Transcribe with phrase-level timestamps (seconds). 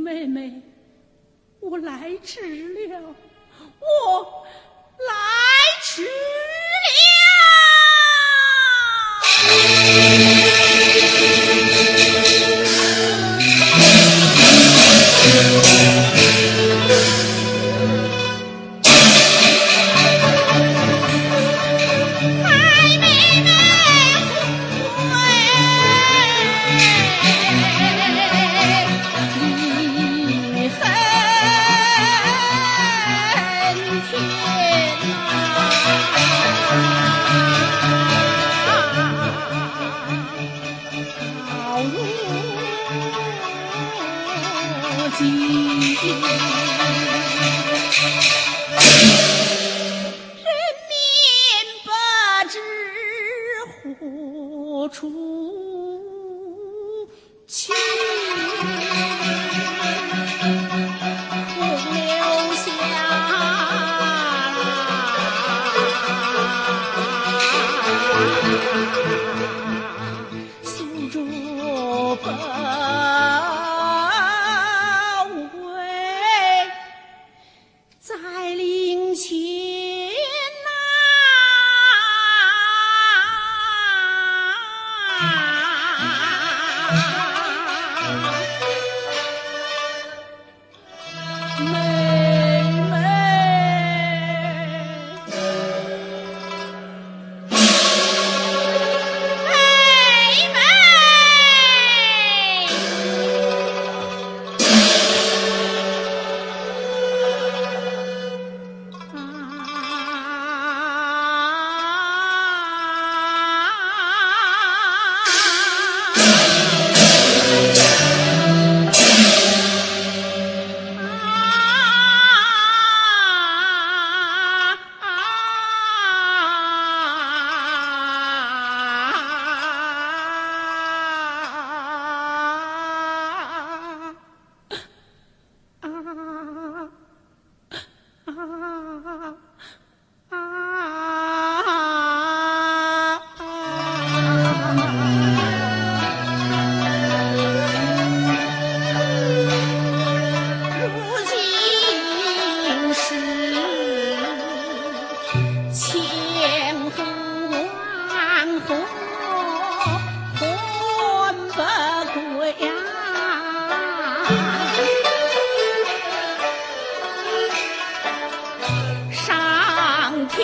[0.00, 0.60] 妹妹
[1.60, 2.40] 我来迟
[2.88, 3.14] 了
[3.78, 4.46] 我
[4.98, 5.14] 来
[5.82, 7.19] 迟了。
[45.12, 46.59] 是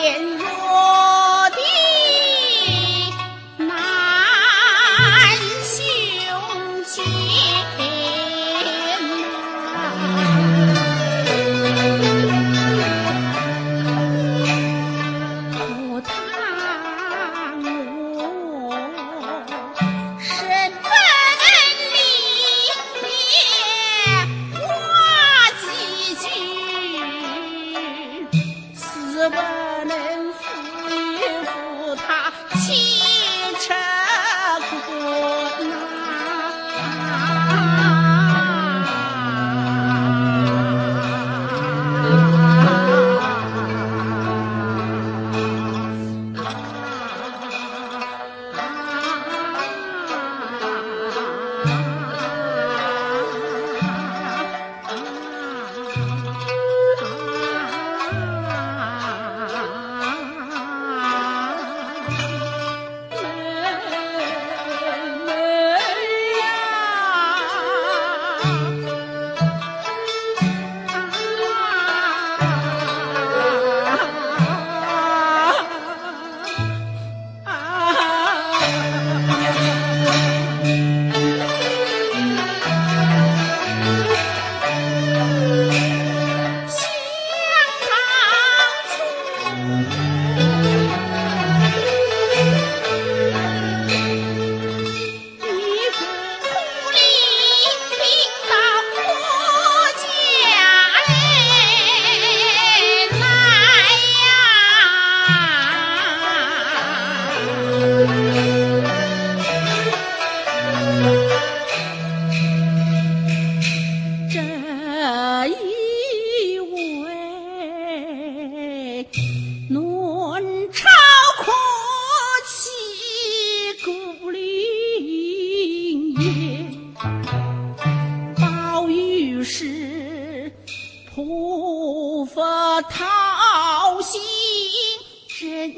[0.00, 0.39] 点。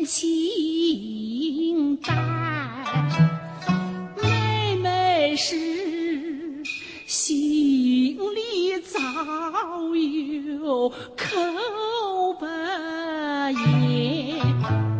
[0.05, 2.17] 清淡。
[4.21, 5.57] 妹妹是
[7.07, 8.99] 心里早
[9.95, 14.92] 有口不言。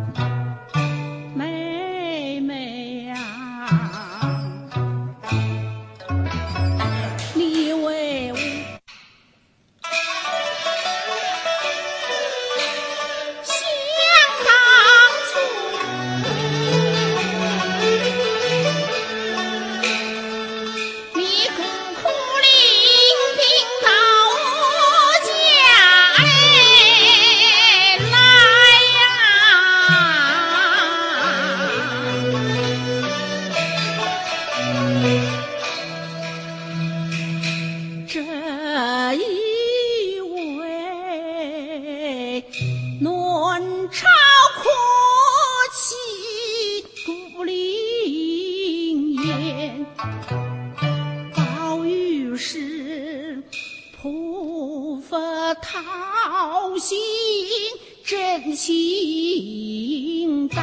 [58.05, 60.61] 真心待。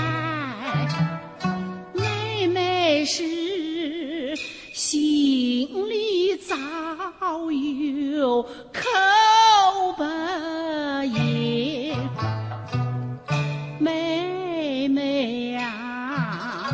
[1.94, 4.36] 妹妹是
[4.74, 6.54] 心里早
[7.50, 8.80] 有口
[9.96, 10.02] 不
[11.14, 11.96] 言，
[13.78, 16.70] 妹妹呀、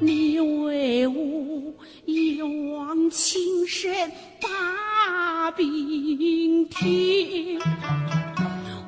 [0.00, 1.74] 你为我
[2.06, 4.10] 一往情深
[5.58, 7.58] 把柄听。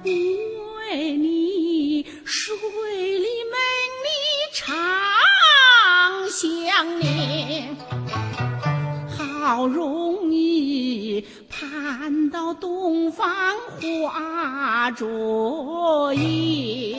[0.04, 2.54] 为你水
[3.18, 3.58] 里梦
[4.04, 4.08] 里
[4.54, 4.70] 常
[6.30, 7.76] 想念，
[9.08, 13.28] 好容易盼到东方
[14.12, 16.96] 花着叶。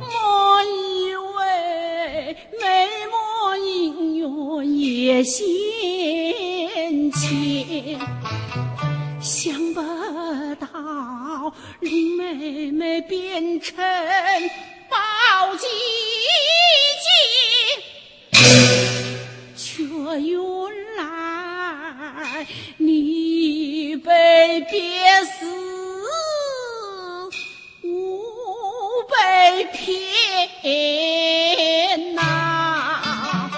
[0.00, 7.98] 莫以为美梦姻缘也先前，
[9.24, 9.80] 想不
[10.56, 10.68] 到
[11.80, 13.74] 令妹妹变成
[14.90, 15.66] 宝鸡
[18.30, 18.38] 姐，
[19.56, 19.82] 却
[20.20, 20.38] 原
[20.98, 25.46] 来你被憋死，
[27.82, 27.88] 我
[29.08, 29.82] 被骗
[32.14, 33.50] 呐、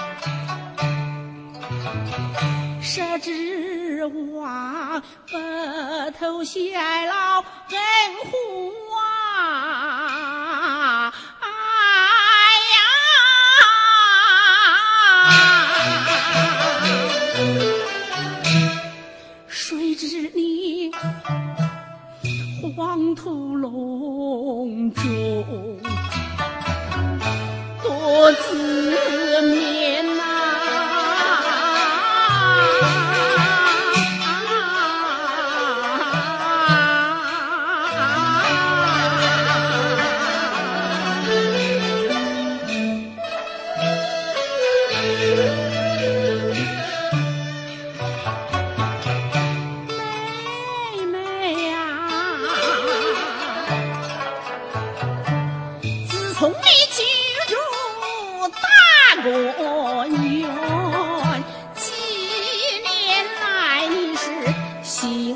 [2.81, 3.76] 谁知
[4.07, 6.71] 望白头偕
[7.07, 7.77] 老恩
[8.31, 8.35] 护
[8.95, 11.13] 啊！
[11.41, 11.45] 哎
[12.73, 12.75] 呀，
[19.47, 20.91] 谁知你
[22.75, 25.03] 黄土隆中
[27.83, 28.91] 多自
[29.41, 30.21] 勉呐、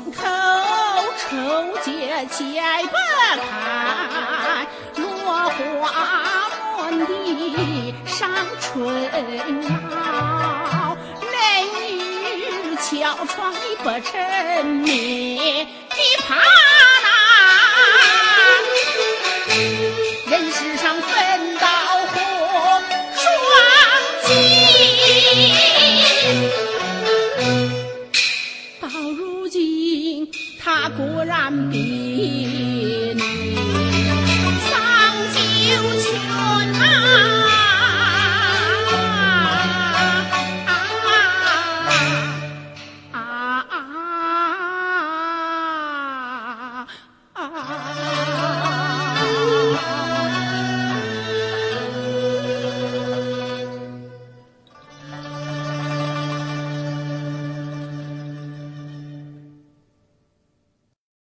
[0.02, 0.20] 心头
[1.16, 1.30] 愁
[1.84, 2.96] 结解不
[3.48, 4.66] 开，
[4.96, 5.04] 落
[5.48, 5.54] 花
[6.76, 8.28] 满地上
[8.60, 8.72] 春
[9.90, 10.96] 茂，
[11.30, 11.32] 男
[11.80, 14.10] 女敲窗你不成
[14.66, 16.34] 眠，你怕
[20.26, 21.31] 那人世上分。